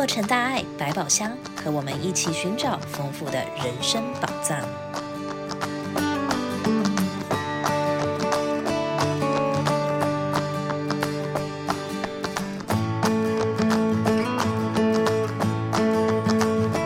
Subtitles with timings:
[0.00, 4.58] 洛城大爱百宝箱，和我们一起寻找丰富的人生宝藏。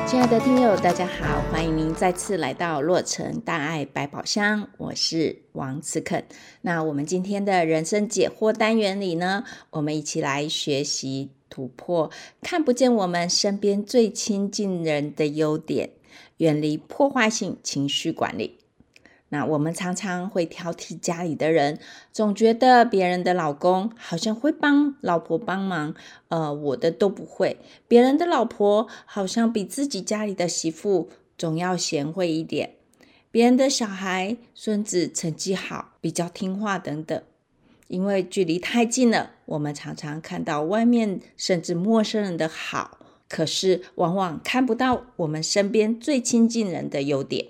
[0.08, 6.24] 亲爱的听友，大家好，欢迎您再次来到洛城大爱百宝箱，我是王慈肯。
[6.62, 11.30] 那我们今天的人生解惑单元里呢，我们一起来学习。
[11.54, 12.10] 突破
[12.42, 15.90] 看不见我们身边最亲近人的优点，
[16.38, 18.58] 远离破坏性情绪管理。
[19.28, 21.78] 那我们常常会挑剔家里的人，
[22.12, 25.94] 总觉得别人的老公好像会帮老婆帮忙，
[26.26, 27.58] 呃，我的都不会。
[27.86, 31.08] 别人的老婆好像比自己家里的媳妇
[31.38, 32.74] 总要贤惠一点。
[33.30, 37.22] 别人的小孩、孙子成绩好，比较听话等等。
[37.88, 42.98] 因为距离太近了，我们常常看到外面甚至陌生人的好，
[43.28, 47.48] 可是往往看不到我们身边最亲近人的优点。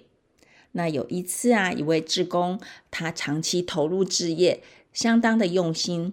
[0.73, 2.61] 那有一次啊，一位志工，
[2.91, 6.13] 他长期投入志业，相当的用心。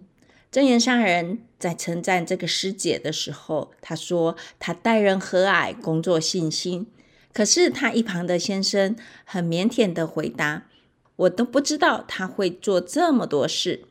[0.52, 6.88] 证严上人在称赞这个师姐的时候，他说她待人和蔼，工作细心。
[7.33, 10.67] 可是他一旁的先生很腼腆的回答
[11.16, 13.85] ：“我都不知道他会做这么多事。”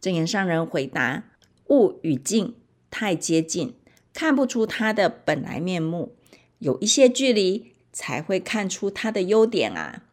[0.00, 1.24] 正言上人回答
[1.68, 2.54] ：“物与境
[2.90, 3.74] 太接近，
[4.12, 6.10] 看不出它的本来面目；
[6.58, 10.04] 有一些距离，才会看出它的优点啊！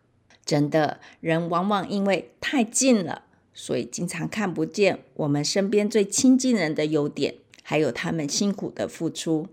[0.46, 3.24] 真的，人往往因为太近了，
[3.54, 9.48] 所以经常看不见我们身边最亲近人的优点，还有他们辛苦的付出。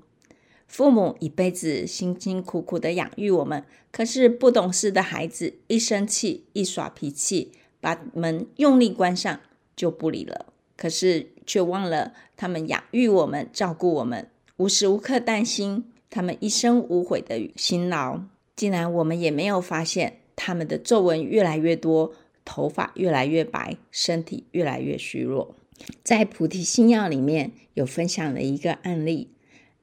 [0.66, 9.40] 父母一辈子辛辛苦苦的养育我们，可是不懂事的孩子一生气、一耍脾气，把门用力关上。”
[9.76, 18.22] 就不理了，可是却忘了他们养育我们、照顾我们，无时无刻担心他们一生无悔的辛劳。
[18.56, 22.12] 竟然我们也没有发现他们的皱纹越来越多，
[22.44, 25.54] 头发越来越白，身体越来越虚弱。
[26.02, 29.30] 在《菩提心药》里面有分享了一个案例，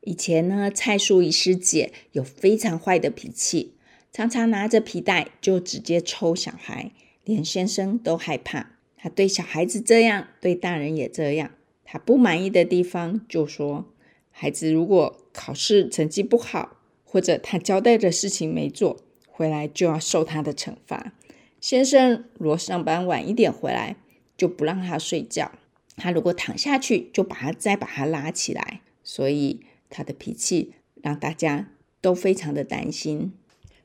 [0.01, 3.73] 以前呢，蔡淑仪师姐有非常坏的脾气，
[4.11, 6.91] 常常拿着皮带就直接抽小孩，
[7.23, 8.76] 连先生都害怕。
[8.97, 11.51] 他对小孩子这样，对大人也这样。
[11.85, 13.85] 他不满意的地方就说：
[14.31, 18.97] 孩子如果考试成绩不好，或者他交代的事情没做，
[19.27, 21.13] 回来就要受他的惩罚。
[21.61, 23.95] 先生如果上班晚一点回来，
[24.35, 25.51] 就不让他睡觉。
[25.95, 28.81] 他如果躺下去，就把他再把他拉起来。
[29.03, 31.69] 所以他的脾气让大家
[32.01, 33.31] 都非常的担心。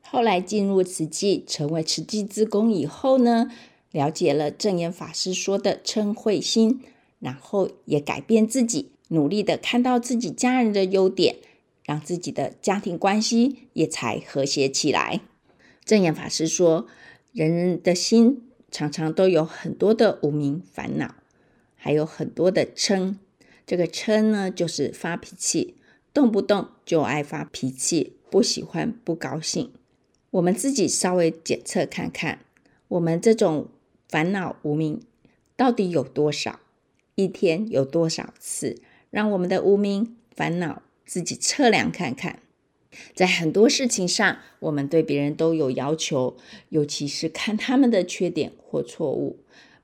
[0.02, 3.50] 后来进入慈济，成为慈济志工以后呢，
[3.92, 6.80] 了解了证严法师说的嗔慧心，
[7.20, 11.36] 然后也改变自己，努力的看到自己家人的优点，
[11.84, 15.20] 让自己的家庭关系也才和谐起来。
[15.84, 16.86] 证严法师说，
[17.32, 21.14] 人人的心常常都有很多的无明烦恼，
[21.76, 23.16] 还有很多的嗔。
[23.66, 25.76] 这个嗔呢，就是发脾气，
[26.14, 29.70] 动不动就爱发脾气，不喜欢，不高兴。
[30.31, 32.38] 我们自己稍微检测看看，
[32.88, 33.69] 我们这种。
[34.12, 35.00] 烦恼无名
[35.56, 36.60] 到底有多少？
[37.14, 38.82] 一天有多少次？
[39.08, 42.40] 让我们的无名烦恼自己测量看看。
[43.14, 46.36] 在很多事情上，我们对别人都有要求，
[46.68, 49.38] 尤其是看他们的缺点或错误。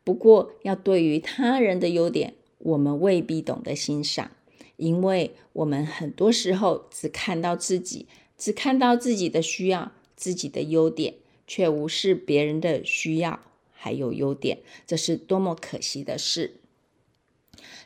[0.05, 4.33] 不过，要对于他人的优点，我们未必懂得欣赏，
[4.77, 8.07] 因为我们很多时候只看到自己，
[8.37, 11.15] 只看到自己的需要、自己的优点，
[11.47, 13.41] 却无视别人的需要。
[13.81, 14.59] 还有优点，
[14.89, 16.61] 这是多么可惜的事。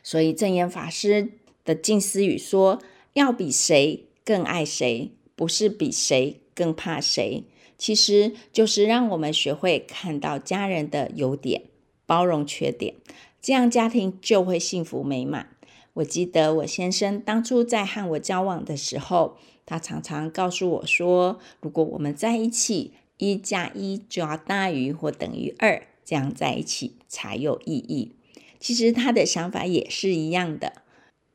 [0.01, 1.33] 所以证严法师
[1.63, 2.81] 的静思语说
[3.13, 7.43] ：“要比谁更爱谁，不是比谁更怕谁。”
[7.77, 11.63] 其实就是让我们学会看到家人的优点，
[12.05, 12.95] 包容缺点，
[13.39, 15.55] 这样家庭就会幸福美满。
[15.93, 28.11] 我记得我先生当初在和我交往的时候，他常常告诉我说：“如果我们在一起。”一加一就要大于或等于二，这样在一起才有意义。
[28.59, 30.83] 其实他的想法也是一样的，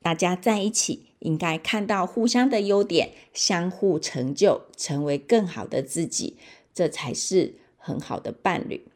[0.02, 6.36] 大家在一起应该看到互相的优点，相互成就，成为更好的自己，
[6.74, 8.86] 这才是很好的伴侣。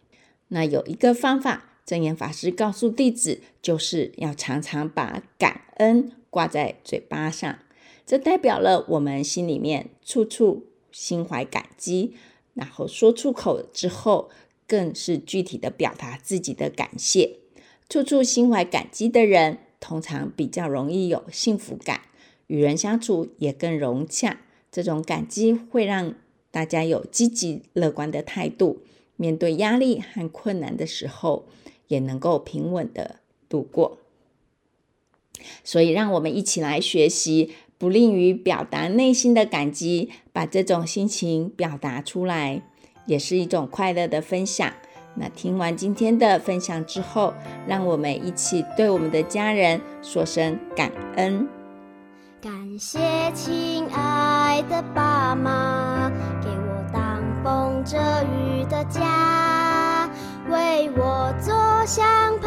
[0.49, 7.59] 那有一个方法，证严法师告诉弟子，就是要常常把感恩挂在嘴巴上，
[8.07, 12.15] 这代表了我们心里面处处心怀感激。
[12.55, 14.31] 然后说出口之后，
[14.67, 17.39] 更是具体的表达自己的感谢。
[17.89, 22.03] 处处心怀感激的人，通常比较容易有幸福感。
[22.47, 24.41] 与人相处也更融洽。
[24.71, 26.15] 这种感激会让
[26.51, 28.83] 大家有积极乐观的态度，
[29.17, 31.47] 面对压力和困难的时候，
[31.89, 33.17] 也能够平稳的
[33.49, 33.99] 度过。
[35.65, 37.53] 所以，让我们一起来学习，
[37.83, 42.63] 不吝于表达内心的感激，把这种心情表达出来，
[43.07, 44.73] 也是一种快乐的分享。
[45.17, 47.35] 那听完今天的分享之后，
[47.67, 51.49] 让我们一起对我们的家人说声感恩。
[52.41, 53.01] 感谢
[53.35, 56.09] 亲爱的爸妈，
[56.41, 60.09] 给我挡风遮雨的家，
[60.49, 61.53] 为我做
[61.85, 62.39] 香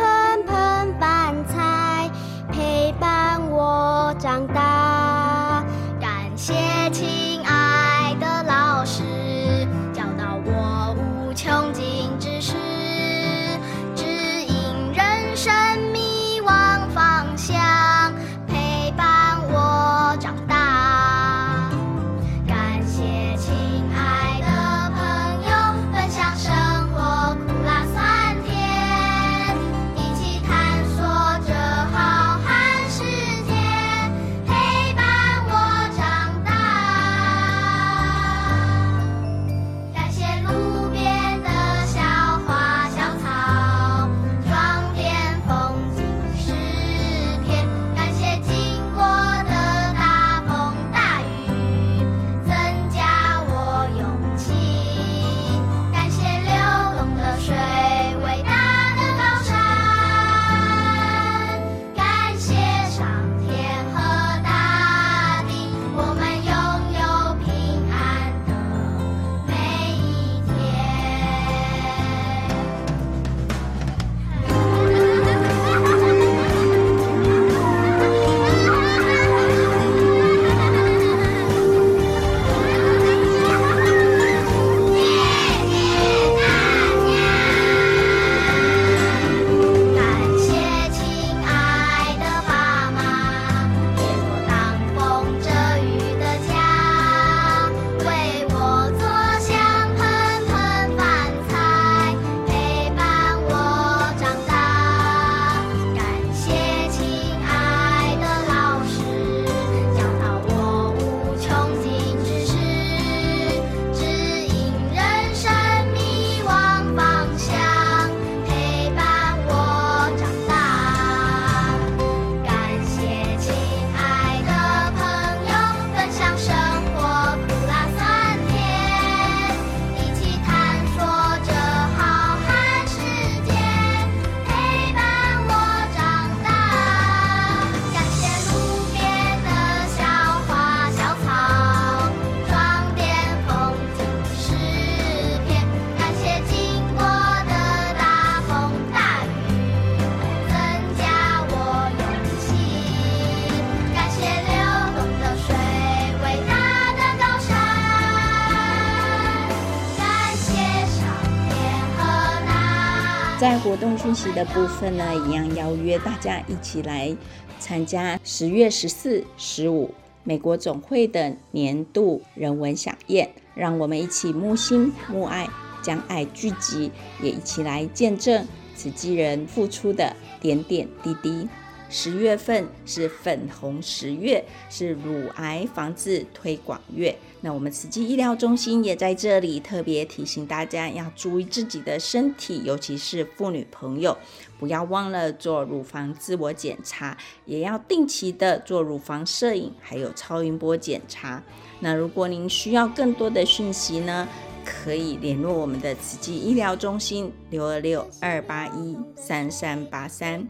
[163.76, 167.14] 活动讯息的部分呢，一样邀约大家一起来
[167.60, 175.50] 参加十月十四、十五美国总会的年度人文饗宴，让我们一起慕心慕爱，
[175.82, 176.90] 将爱聚集，
[177.22, 178.48] 也一起来见证
[178.78, 181.50] 慈济人付出的点点滴滴。
[181.98, 187.16] 十月份是粉红十月，是乳癌防治推广月。
[187.40, 194.18] 那我们慈济医疗中心也在这里特别提醒大家，要注意自己的身体，尤其是妇女朋友，
[194.60, 201.42] 不要忘了做乳房自我检查，也要定期的做乳房摄影，还有超音波检查。
[201.80, 204.28] 那如果您需要更多的讯息呢，
[204.66, 210.46] 可以联络我们的慈济医疗中心六二六二八一三三八三。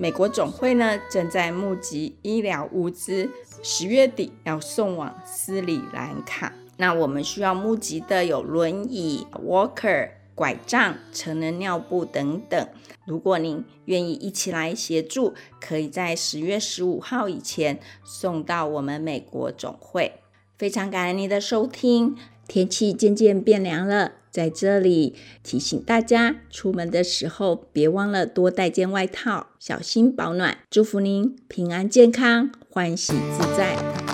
[0.00, 3.28] 美国总会呢，正在募集医疗物资，
[3.64, 6.52] 十月底要送往斯里兰卡。
[6.76, 12.68] 那我们需要募集的有轮椅、walker、拐杖、成人尿布等等。
[13.06, 20.20] 如果您愿意一起来协助，可以在十月十五号以前送到我们美国总会。
[20.56, 22.16] 非常感恩您的收听。
[22.48, 24.14] 天气渐渐变凉了。
[24.30, 30.58] 在这里提醒大家，出门的时候别忘了多带件外套，小心保暖。
[30.70, 34.07] 祝福您平安健康，欢喜自在。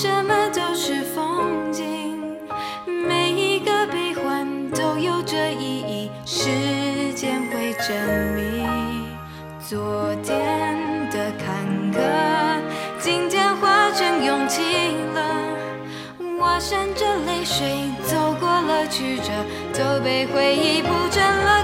[0.00, 2.22] 什么都是风景，
[2.86, 7.96] 每一个悲欢都有着意义，时间会证
[8.36, 8.70] 明。
[9.58, 10.78] 昨天
[11.10, 11.98] 的坎坷，
[13.00, 14.62] 今天化成勇气
[15.14, 15.20] 了。
[16.38, 19.32] 我闪着泪水走过了曲折，
[19.74, 21.57] 都被回忆铺成了。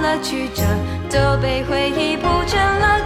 [0.00, 0.62] 了曲折，
[1.10, 3.00] 都被回忆铺成了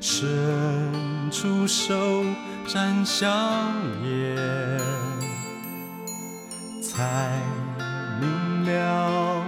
[0.00, 2.24] 伸出手，
[2.66, 3.28] 展笑
[4.04, 4.36] 颜，
[6.80, 7.30] 才
[8.20, 9.44] 明了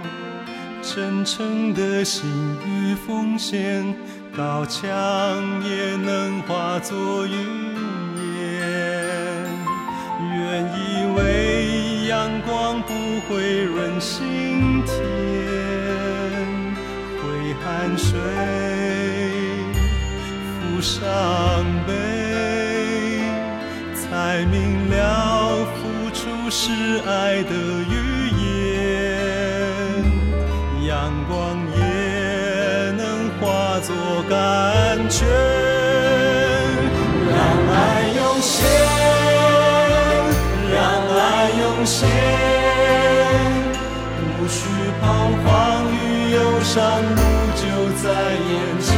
[0.81, 2.29] 真诚的心
[2.65, 3.95] 与奉献，
[4.37, 4.83] 刀枪
[5.63, 7.33] 也能化作云
[8.49, 9.47] 烟。
[10.19, 12.93] 原以为阳光不
[13.27, 14.70] 会润心
[20.81, 21.05] 伤
[21.85, 21.93] 悲，
[23.93, 26.71] 才明了付出是
[27.07, 27.53] 爱的
[27.87, 28.41] 语言。
[30.87, 31.79] 阳光也
[32.97, 33.93] 能化作
[34.27, 35.27] 甘泉，
[37.29, 37.37] 让
[37.69, 38.65] 爱涌现，
[40.73, 40.81] 让
[41.15, 41.21] 爱
[41.59, 42.09] 涌现，
[44.25, 44.59] 无需
[44.99, 45.03] 彷
[45.43, 45.45] 徨
[45.93, 45.95] 与
[46.31, 46.75] 忧伤。
[47.03, 47.21] 路
[47.55, 47.61] 就
[48.01, 48.89] 在眼前，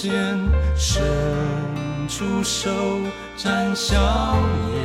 [0.00, 0.38] 间
[0.76, 1.02] 伸
[2.06, 2.70] 出手
[3.36, 3.98] 展笑
[4.72, 4.78] 颜，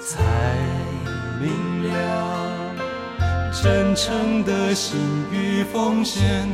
[0.00, 0.24] 才
[1.40, 1.94] 明了
[3.52, 4.98] 真诚的心
[5.30, 6.48] 与奉献，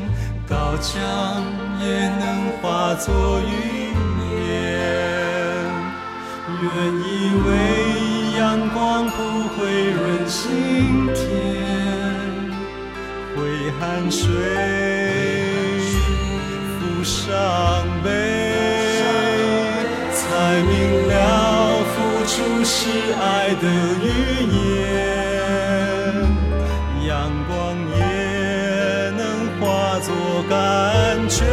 [0.47, 1.43] 高墙
[1.81, 3.49] 也能化作云
[4.37, 4.45] 烟。
[6.61, 6.69] 原
[7.01, 7.49] 以为
[8.39, 9.17] 阳光不
[9.57, 11.25] 会润心田。
[13.35, 13.37] 挥
[13.79, 14.27] 汗水，
[17.09, 17.33] 伤
[18.05, 18.11] 悲，
[20.13, 21.13] 才明了
[21.95, 21.97] 付
[22.27, 22.77] 出是
[23.19, 23.25] 爱
[23.55, 23.65] 的
[24.05, 24.07] 语
[24.53, 24.69] 言。
[27.09, 27.11] 阳
[27.49, 27.51] 光
[27.97, 27.99] 也
[29.17, 29.21] 能
[29.59, 30.07] 化作
[30.51, 31.49] 甘泉，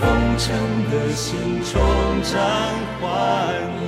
[0.00, 0.56] 风尘
[0.90, 2.38] 的心重展
[3.00, 3.87] 欢。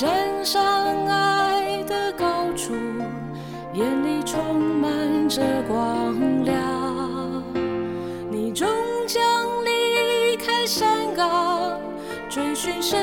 [0.00, 2.72] 站上爱的高处，
[3.74, 7.44] 眼里充满着光亮。
[8.30, 8.66] 你终
[9.06, 9.22] 将
[9.62, 11.78] 离开山岗，
[12.30, 12.98] 追寻生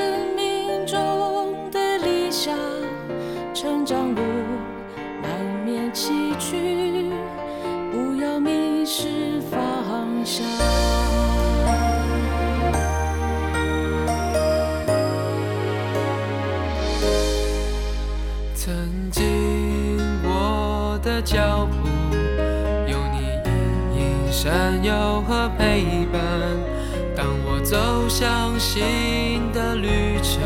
[28.19, 30.41] 相信的旅程，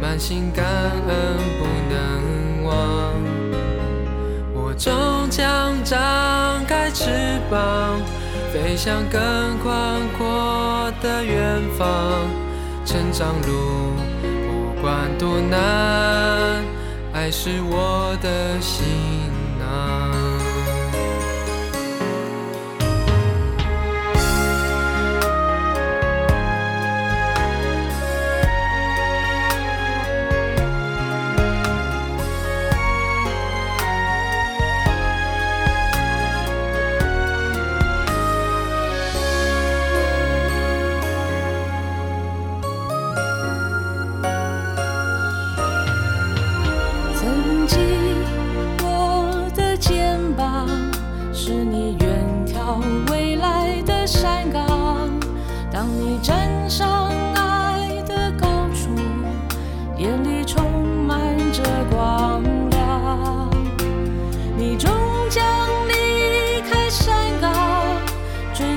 [0.00, 2.72] 满心感恩不能忘，
[4.54, 7.10] 我终将张开翅
[7.50, 8.00] 膀，
[8.50, 9.20] 飞向更
[9.58, 11.86] 宽阔的远方。
[12.86, 15.60] 成长路不管多难，
[17.12, 18.82] 爱是我的行
[19.60, 20.01] 囊。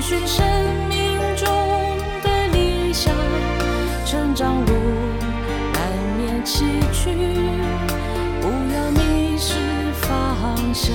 [0.08, 0.46] 寻生
[0.88, 1.48] 命中
[2.22, 3.12] 的理想，
[4.04, 4.72] 成长路
[5.72, 5.82] 难
[6.16, 7.10] 免崎岖，
[8.40, 9.58] 不要迷失
[9.94, 10.94] 方向。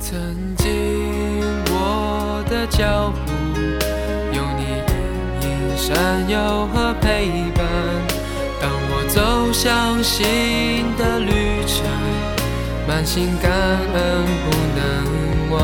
[0.00, 0.66] 曾经
[1.68, 3.30] 我的脚步，
[4.34, 4.62] 有你
[5.42, 7.06] 隐隐闪耀和陪
[7.54, 7.57] 伴。
[9.60, 11.84] 相信的旅程，
[12.86, 14.80] 满心感恩不能
[15.50, 15.58] 忘。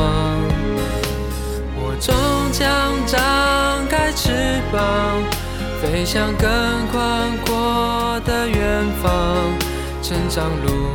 [1.77, 2.13] 我终
[2.51, 5.23] 将张开翅膀，
[5.81, 6.49] 飞向更
[6.91, 9.11] 宽阔的远方。
[10.03, 10.89] 成长路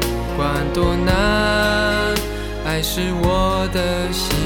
[0.00, 1.12] 不管多难，
[2.64, 4.41] 爱是我的心。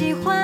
[0.00, 0.39] 喜欢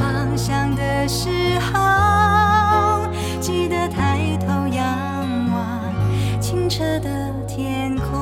[0.00, 1.28] 方向的时
[1.60, 3.06] 候
[3.38, 4.82] 记得抬头仰
[5.52, 8.18] 望清澈的天空。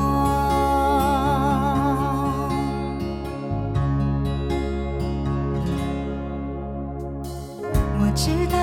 [8.00, 8.58] 我知道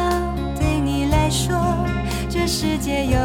[0.60, 1.56] 对你来说
[2.30, 3.18] 这世界有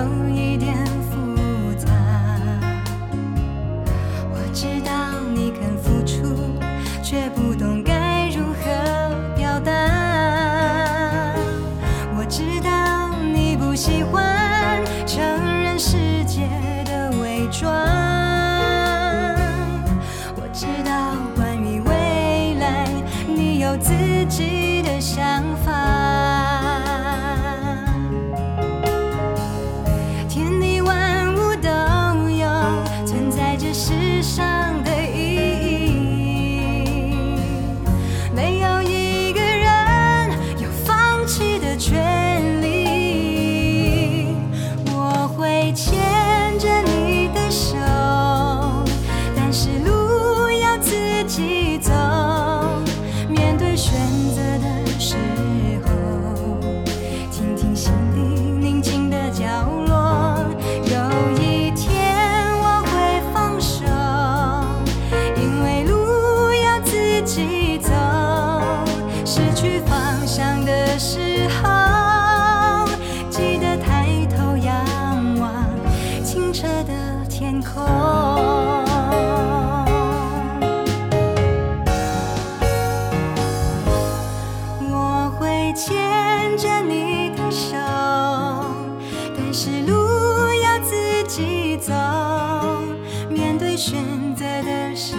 [93.80, 93.96] 选
[94.36, 95.16] 择的时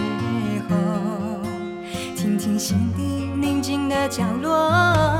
[0.70, 0.76] 候
[2.14, 3.02] 听听心底
[3.34, 5.11] 宁静的角落。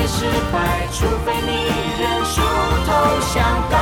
[0.00, 1.68] 别失败，除非你
[2.00, 2.40] 认输
[2.86, 2.90] 投
[3.34, 3.44] 降。
[3.68, 3.74] Go，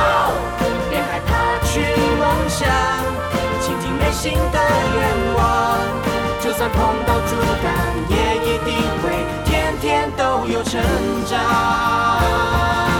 [0.89, 1.31] 别害怕
[1.65, 1.79] 去
[2.19, 2.67] 梦想，
[3.61, 4.59] 倾听内心的
[4.97, 5.79] 愿望。
[6.41, 6.77] 就算碰
[7.07, 7.71] 到阻挡，
[8.09, 9.03] 也一定会
[9.45, 10.81] 天天都有成
[11.25, 12.98] 长。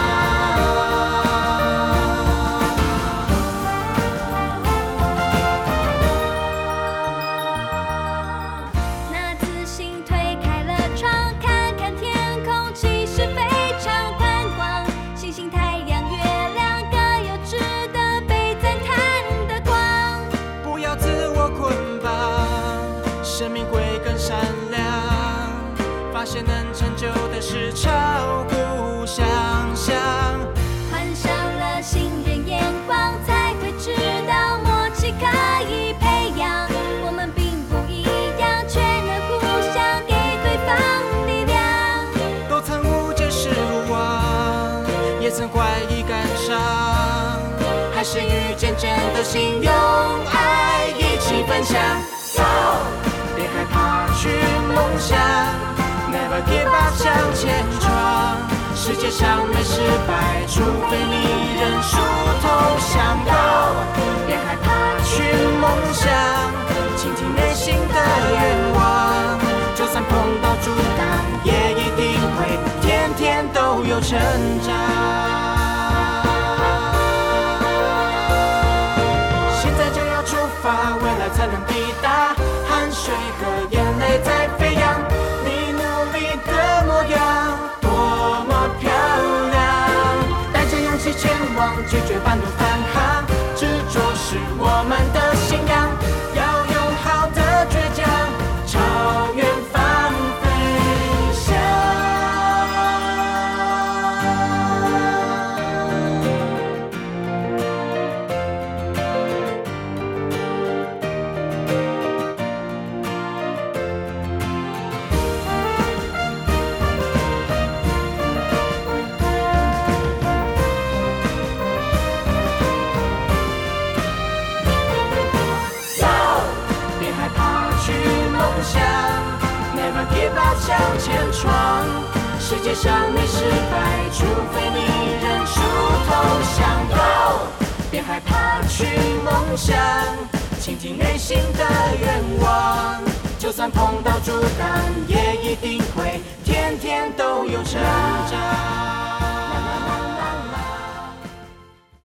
[45.39, 46.59] 曾怀疑感伤，
[47.95, 51.79] 还是遇见真的心，用爱一起分享。
[52.35, 52.43] Go，
[53.37, 54.27] 别害怕去
[54.67, 55.17] 梦想
[56.11, 58.35] ，Never give up，向前闯。
[58.75, 60.59] 世界上没失败，除
[60.91, 61.95] 非你认输
[62.41, 63.17] 投降。
[63.23, 63.31] Go，
[64.27, 64.67] 别害怕
[65.05, 65.23] 去
[65.61, 66.11] 梦想，
[66.97, 67.95] 倾听内心的
[68.33, 69.39] 愿望。
[69.73, 70.69] 就算碰到阻，
[72.81, 74.17] 天天都有成
[74.61, 74.73] 长。
[79.61, 82.35] 现在就要出发，未来才能抵达。
[82.69, 83.41] 汗水和
[83.71, 85.01] 眼泪在飞扬，
[85.43, 85.81] 你努
[86.13, 86.49] 力的
[86.85, 87.17] 模样
[87.81, 87.89] 多
[88.47, 88.89] 么漂
[89.51, 89.57] 亮。
[90.53, 92.45] 带着勇气前往，拒绝半途